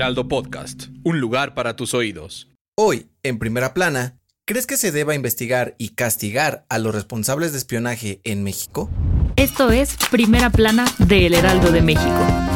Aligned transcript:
Heraldo 0.00 0.28
Podcast, 0.28 0.84
un 1.04 1.20
lugar 1.20 1.52
para 1.52 1.76
tus 1.76 1.92
oídos. 1.92 2.48
Hoy, 2.74 3.10
en 3.22 3.38
primera 3.38 3.74
plana, 3.74 4.18
¿crees 4.46 4.66
que 4.66 4.78
se 4.78 4.92
deba 4.92 5.14
investigar 5.14 5.74
y 5.76 5.90
castigar 5.90 6.64
a 6.70 6.78
los 6.78 6.94
responsables 6.94 7.52
de 7.52 7.58
espionaje 7.58 8.22
en 8.24 8.42
México? 8.42 8.88
Esto 9.36 9.70
es 9.70 9.98
Primera 10.10 10.48
Plana 10.48 10.86
de 10.96 11.26
El 11.26 11.34
Heraldo 11.34 11.70
de 11.70 11.82
México. 11.82 12.49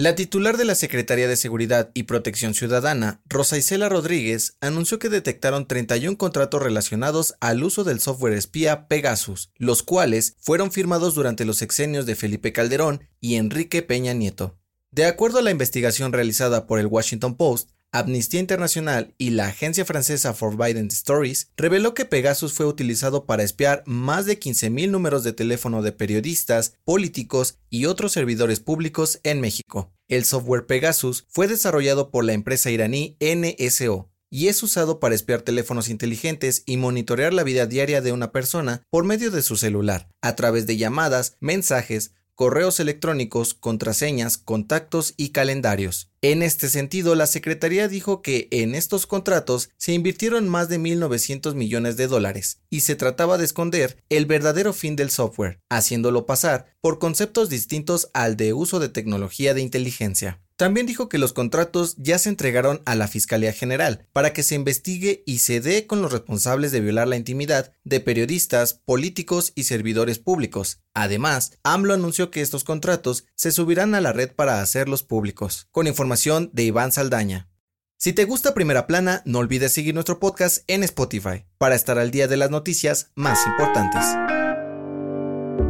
La 0.00 0.14
titular 0.14 0.56
de 0.56 0.64
la 0.64 0.76
Secretaría 0.76 1.28
de 1.28 1.36
Seguridad 1.36 1.90
y 1.92 2.04
Protección 2.04 2.54
Ciudadana, 2.54 3.20
Rosa 3.26 3.58
Isela 3.58 3.90
Rodríguez, 3.90 4.56
anunció 4.62 4.98
que 4.98 5.10
detectaron 5.10 5.68
31 5.68 6.16
contratos 6.16 6.62
relacionados 6.62 7.34
al 7.38 7.62
uso 7.62 7.84
del 7.84 8.00
software 8.00 8.32
espía 8.32 8.88
Pegasus, 8.88 9.50
los 9.56 9.82
cuales 9.82 10.36
fueron 10.40 10.72
firmados 10.72 11.14
durante 11.14 11.44
los 11.44 11.58
sexenios 11.58 12.06
de 12.06 12.16
Felipe 12.16 12.50
Calderón 12.54 13.02
y 13.20 13.34
Enrique 13.34 13.82
Peña 13.82 14.14
Nieto. 14.14 14.58
De 14.90 15.04
acuerdo 15.04 15.40
a 15.40 15.42
la 15.42 15.50
investigación 15.50 16.14
realizada 16.14 16.66
por 16.66 16.78
el 16.78 16.86
Washington 16.86 17.36
Post, 17.36 17.68
Amnistía 17.92 18.38
Internacional 18.38 19.14
y 19.18 19.30
la 19.30 19.48
agencia 19.48 19.84
francesa 19.84 20.32
Forbidden 20.32 20.86
Stories 20.88 21.50
reveló 21.56 21.92
que 21.92 22.04
Pegasus 22.04 22.52
fue 22.52 22.66
utilizado 22.66 23.26
para 23.26 23.42
espiar 23.42 23.82
más 23.84 24.26
de 24.26 24.38
15.000 24.38 24.90
números 24.90 25.24
de 25.24 25.32
teléfono 25.32 25.82
de 25.82 25.90
periodistas, 25.90 26.74
políticos 26.84 27.58
y 27.68 27.86
otros 27.86 28.12
servidores 28.12 28.60
públicos 28.60 29.18
en 29.24 29.40
México. 29.40 29.92
El 30.06 30.24
software 30.24 30.66
Pegasus 30.66 31.26
fue 31.28 31.48
desarrollado 31.48 32.12
por 32.12 32.24
la 32.24 32.32
empresa 32.32 32.70
iraní 32.70 33.16
NSO 33.20 34.08
y 34.30 34.46
es 34.46 34.62
usado 34.62 35.00
para 35.00 35.16
espiar 35.16 35.42
teléfonos 35.42 35.88
inteligentes 35.88 36.62
y 36.64 36.76
monitorear 36.76 37.34
la 37.34 37.42
vida 37.42 37.66
diaria 37.66 38.00
de 38.00 38.12
una 38.12 38.30
persona 38.30 38.84
por 38.88 39.04
medio 39.04 39.32
de 39.32 39.42
su 39.42 39.56
celular, 39.56 40.08
a 40.22 40.36
través 40.36 40.66
de 40.66 40.76
llamadas, 40.76 41.36
mensajes, 41.40 42.12
correos 42.40 42.80
electrónicos, 42.80 43.52
contraseñas, 43.52 44.38
contactos 44.38 45.12
y 45.18 45.28
calendarios. 45.28 46.10
En 46.22 46.42
este 46.42 46.70
sentido, 46.70 47.14
la 47.14 47.26
Secretaría 47.26 47.86
dijo 47.86 48.22
que 48.22 48.48
en 48.50 48.74
estos 48.74 49.06
contratos 49.06 49.68
se 49.76 49.92
invirtieron 49.92 50.48
más 50.48 50.70
de 50.70 50.80
1.900 50.80 51.52
millones 51.52 51.98
de 51.98 52.06
dólares 52.06 52.62
y 52.70 52.80
se 52.80 52.96
trataba 52.96 53.36
de 53.36 53.44
esconder 53.44 54.02
el 54.08 54.24
verdadero 54.24 54.72
fin 54.72 54.96
del 54.96 55.10
software, 55.10 55.60
haciéndolo 55.68 56.24
pasar 56.24 56.74
por 56.80 56.98
conceptos 56.98 57.50
distintos 57.50 58.08
al 58.14 58.38
de 58.38 58.54
uso 58.54 58.80
de 58.80 58.88
tecnología 58.88 59.52
de 59.52 59.60
inteligencia. 59.60 60.40
También 60.60 60.84
dijo 60.84 61.08
que 61.08 61.16
los 61.16 61.32
contratos 61.32 61.94
ya 61.96 62.18
se 62.18 62.28
entregaron 62.28 62.82
a 62.84 62.94
la 62.94 63.08
Fiscalía 63.08 63.54
General 63.54 64.06
para 64.12 64.34
que 64.34 64.42
se 64.42 64.56
investigue 64.56 65.22
y 65.24 65.38
se 65.38 65.62
dé 65.62 65.86
con 65.86 66.02
los 66.02 66.12
responsables 66.12 66.70
de 66.70 66.82
violar 66.82 67.08
la 67.08 67.16
intimidad 67.16 67.72
de 67.84 68.00
periodistas, 68.00 68.74
políticos 68.74 69.52
y 69.54 69.64
servidores 69.64 70.18
públicos. 70.18 70.82
Además, 70.92 71.52
AMLO 71.62 71.94
anunció 71.94 72.30
que 72.30 72.42
estos 72.42 72.62
contratos 72.62 73.24
se 73.36 73.52
subirán 73.52 73.94
a 73.94 74.02
la 74.02 74.12
red 74.12 74.32
para 74.32 74.60
hacerlos 74.60 75.02
públicos. 75.02 75.66
Con 75.70 75.86
información 75.86 76.50
de 76.52 76.64
Iván 76.64 76.92
Saldaña. 76.92 77.48
Si 77.96 78.12
te 78.12 78.26
gusta 78.26 78.52
Primera 78.52 78.86
Plana, 78.86 79.22
no 79.24 79.38
olvides 79.38 79.72
seguir 79.72 79.94
nuestro 79.94 80.20
podcast 80.20 80.58
en 80.66 80.82
Spotify 80.82 81.46
para 81.56 81.74
estar 81.74 81.98
al 81.98 82.10
día 82.10 82.28
de 82.28 82.36
las 82.36 82.50
noticias 82.50 83.12
más 83.14 83.46
importantes. 83.46 84.04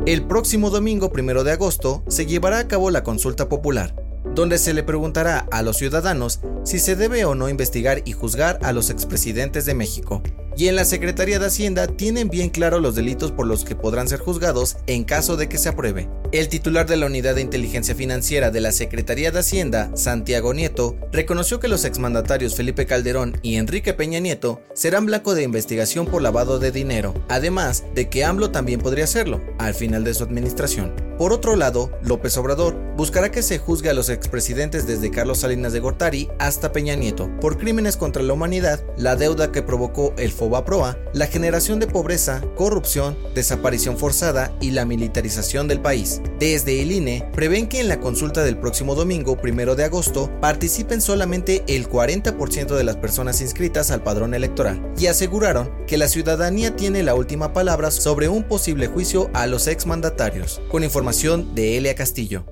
El 0.07 0.27
próximo 0.27 0.69
domingo 0.69 1.13
primero 1.13 1.45
de 1.45 1.53
agosto 1.53 2.03
se 2.09 2.27
llevará 2.27 2.59
a 2.59 2.67
cabo 2.67 2.91
la 2.91 3.05
consulta 3.05 3.49
popular 3.49 4.10
donde 4.25 4.59
se 4.59 4.75
le 4.75 4.83
preguntará 4.83 5.47
a 5.51 5.63
los 5.63 5.77
ciudadanos 5.77 6.41
si 6.65 6.79
se 6.79 6.97
debe 6.97 7.25
o 7.25 7.35
no 7.35 7.49
investigar 7.49 8.03
y 8.05 8.13
juzgar 8.13 8.59
a 8.63 8.73
los 8.73 8.91
expresidentes 8.91 9.65
de 9.67 9.75
México. 9.75 10.23
Y 10.61 10.69
en 10.69 10.77
la 10.77 10.85
Secretaría 10.85 11.39
de 11.39 11.47
Hacienda 11.47 11.87
tienen 11.87 12.29
bien 12.29 12.51
claro 12.51 12.81
los 12.81 12.95
delitos 12.95 13.33
por 13.33 13.47
los 13.47 13.65
que 13.65 13.75
podrán 13.75 14.09
ser 14.09 14.21
juzgados 14.21 14.77
en 14.87 15.05
caso 15.05 15.39
de 15.39 15.49
que 15.49 15.57
se 15.57 15.71
apruebe. 15.71 16.11
El 16.33 16.51
titular 16.51 16.87
de 16.87 16.99
la 16.99 17.07
Unidad 17.07 17.37
de 17.37 17.41
Inteligencia 17.41 17.95
Financiera 17.95 18.51
de 18.51 18.61
la 18.61 18.71
Secretaría 18.71 19.31
de 19.31 19.39
Hacienda, 19.39 19.91
Santiago 19.97 20.53
Nieto, 20.53 20.99
reconoció 21.13 21.61
que 21.61 21.69
los 21.69 21.87
exmandatarios 21.87 22.57
Felipe 22.57 22.85
Calderón 22.85 23.39
y 23.41 23.57
Enrique 23.57 23.95
Peña 23.95 24.21
Nieto 24.21 24.61
serán 24.75 25.07
blanco 25.07 25.35
de 25.35 25.45
investigación 25.45 26.05
por 26.05 26.21
lavado 26.21 26.59
de 26.59 26.73
dinero, 26.73 27.15
además 27.31 27.85
de 27.95 28.11
que 28.11 28.27
AMLO 28.27 28.51
también 28.51 28.81
podría 28.81 29.05
hacerlo 29.05 29.41
al 29.59 29.73
final 29.73 30.05
de 30.05 30.13
su 30.13 30.25
administración. 30.25 30.93
Por 31.21 31.35
otro 31.35 31.55
lado, 31.55 31.91
López 32.03 32.37
Obrador 32.39 32.75
buscará 32.97 33.31
que 33.31 33.43
se 33.43 33.59
juzgue 33.59 33.91
a 33.91 33.95
los 33.95 34.09
expresidentes 34.09 34.87
desde 34.87 35.11
Carlos 35.11 35.41
Salinas 35.41 35.75
de 35.75 35.81
Gortari 35.81 36.31
hasta 36.39 36.73
Peña 36.73 36.95
Nieto 36.95 37.31
por 37.41 37.59
crímenes 37.59 37.99
contra 37.99 38.23
la 38.23 38.33
humanidad, 38.33 38.83
la 38.97 39.17
deuda 39.17 39.53
que 39.53 39.61
provocó 39.63 40.15
el 40.17 40.33
Fobaproa, 40.51 40.99
la 41.13 41.29
generación 41.29 41.79
de 41.79 41.87
pobreza, 41.87 42.43
corrupción, 42.57 43.17
desaparición 43.37 43.97
forzada 43.97 44.53
y 44.61 44.73
la 44.73 44.85
militarización 44.85 45.69
del 45.69 45.81
país. 45.81 46.21
Desde 46.41 46.83
el 46.83 46.91
INE 46.91 47.31
prevén 47.33 47.69
que 47.69 47.79
en 47.79 47.87
la 47.87 48.01
consulta 48.01 48.43
del 48.43 48.59
próximo 48.59 48.97
domingo, 48.97 49.37
primero 49.37 49.77
de 49.77 49.85
agosto, 49.85 50.29
participen 50.41 51.01
solamente 51.01 51.63
el 51.69 51.89
40% 51.89 52.75
de 52.75 52.83
las 52.83 52.97
personas 52.97 53.41
inscritas 53.41 53.93
al 53.93 54.03
padrón 54.03 54.35
electoral 54.35 54.93
y 54.99 55.07
aseguraron 55.07 55.71
que 55.87 55.97
la 55.97 56.09
ciudadanía 56.09 56.75
tiene 56.75 57.05
la 57.05 57.15
última 57.15 57.53
palabra 57.53 57.93
sobre 57.93 58.29
un 58.29 58.43
posible 58.43 58.89
juicio 58.89 59.31
a 59.35 59.47
los 59.47 59.69
exmandatarios. 59.69 60.61
Con 60.69 60.83
información 60.83 61.55
de 61.55 61.79
Elia 61.79 61.95
Castillo. 61.95 62.45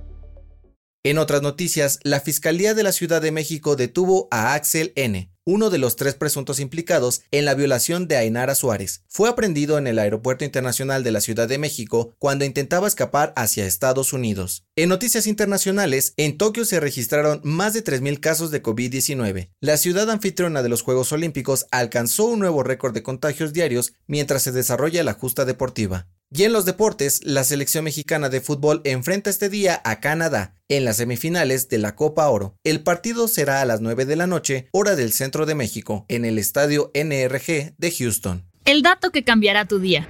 En 1.05 1.19
otras 1.19 1.43
noticias, 1.43 1.99
la 2.03 2.21
Fiscalía 2.21 2.75
de 2.75 2.83
la 2.83 2.93
Ciudad 2.93 3.23
de 3.23 3.33
México 3.33 3.75
detuvo 3.75 4.29
a 4.31 4.55
Axel 4.55 4.93
N., 4.95 5.33
uno 5.49 5.71
de 5.71 5.79
los 5.79 5.97
tres 5.97 6.15
presuntos 6.15 6.61
implicados 6.61 7.23
en 7.31 7.47
la 7.47 7.55
violación 7.55 8.07
de 8.07 8.19
Ainara 8.19 8.55
Suárez. 8.55 9.03
Fue 9.09 9.31
aprendido 9.31 9.79
en 9.79 9.87
el 9.87 9.99
Aeropuerto 9.99 10.45
Internacional 10.45 11.03
de 11.03 11.11
la 11.11 11.23
Ciudad 11.23 11.49
de 11.49 11.57
México 11.57 12.13
cuando 12.19 12.45
intentaba 12.45 12.87
escapar 12.87 13.33
hacia 13.35 13.65
Estados 13.65 14.13
Unidos. 14.13 14.67
En 14.77 14.91
noticias 14.91 15.27
internacionales, 15.27 16.13
en 16.19 16.37
Tokio 16.37 16.67
se 16.67 16.81
registraron 16.81 17.41
más 17.45 17.73
de 17.73 17.83
3.000 17.83 18.21
casos 18.21 18.51
de 18.51 18.63
COVID-19. 18.63 19.49
La 19.61 19.79
ciudad 19.79 20.11
anfitriona 20.11 20.63
de 20.63 20.69
los 20.69 20.83
Juegos 20.83 21.13
Olímpicos 21.13 21.65
alcanzó 21.71 22.27
un 22.27 22.41
nuevo 22.41 22.63
récord 22.63 22.93
de 22.93 23.03
contagios 23.03 23.55
diarios 23.55 23.95
mientras 24.07 24.43
se 24.43 24.53
desarrolla 24.53 25.03
la 25.03 25.15
justa 25.15 25.47
deportiva. 25.47 26.09
Y 26.31 26.45
en 26.45 26.53
los 26.53 26.67
deportes, 26.67 27.25
la 27.25 27.43
selección 27.43 27.85
mexicana 27.85 28.29
de 28.29 28.43
fútbol 28.43 28.83
enfrenta 28.85 29.31
este 29.31 29.49
día 29.49 29.81
a 29.83 29.99
Canadá 30.01 30.55
en 30.69 30.85
las 30.85 30.99
semifinales 30.99 31.71
de 31.71 31.79
la 31.79 31.95
Copa 31.97 32.29
Oro. 32.29 32.55
El 32.65 32.83
partido 32.83 33.29
será 33.29 33.63
a 33.63 33.65
las 33.65 33.81
9 33.81 34.05
de 34.05 34.17
la 34.17 34.27
noche, 34.27 34.69
hora 34.73 34.95
del 34.95 35.13
centro 35.13 35.47
de 35.47 35.55
México, 35.55 36.05
en 36.09 36.27
el 36.27 36.39
estadio 36.39 36.91
NRG 36.93 37.75
de 37.79 37.95
Houston. 37.99 38.45
El 38.67 38.83
dato 38.83 39.11
que 39.11 39.25
cambiará 39.25 39.65
tu 39.65 39.79
día. 39.79 40.07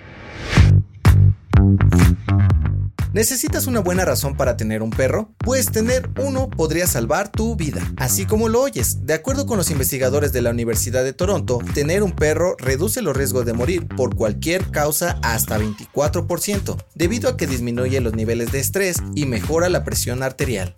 ¿Necesitas 3.19 3.67
una 3.67 3.81
buena 3.81 4.05
razón 4.05 4.37
para 4.37 4.57
tener 4.57 4.81
un 4.81 4.91
perro? 4.91 5.33
Pues 5.39 5.73
tener 5.73 6.09
uno 6.23 6.49
podría 6.49 6.87
salvar 6.87 7.33
tu 7.33 7.57
vida, 7.57 7.83
así 7.97 8.27
como 8.27 8.49
lo 8.49 8.61
oyes. 8.63 9.07
De 9.07 9.15
acuerdo 9.15 9.45
con 9.45 9.57
los 9.57 9.73
investigadores 9.73 10.33
de 10.33 10.41
la 10.41 10.51
Universidad 10.51 11.03
de 11.03 11.13
Toronto, 11.13 11.59
tener 11.75 12.05
un 12.05 12.13
perro 12.13 12.55
reduce 12.61 13.03
los 13.03 13.17
riesgos 13.17 13.45
de 13.45 13.55
morir 13.55 13.89
por 13.89 14.15
cualquier 14.15 14.71
causa 14.71 15.19
hasta 15.25 15.59
24%, 15.59 16.77
debido 16.95 17.29
a 17.29 17.37
que 17.37 17.49
disminuye 17.49 18.01
los 18.01 18.15
niveles 18.15 18.53
de 18.53 18.61
estrés 18.61 18.99
y 19.17 19.27
mejora 19.27 19.69
la 19.69 19.83
presión 19.83 20.23
arterial. 20.23 20.77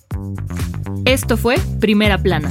Esto 1.05 1.37
fue 1.37 1.57
Primera 1.79 2.23
Plana, 2.23 2.51